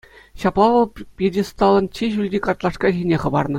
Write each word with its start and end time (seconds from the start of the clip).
Ҫапла 0.43 0.65
вӑл 0.75 0.85
пьедесталӑн 1.15 1.85
чи 1.99 2.05
ҫӳлти 2.15 2.39
картлашки 2.49 2.89
ҫине 2.99 3.17
хӑпарнӑ. 3.27 3.49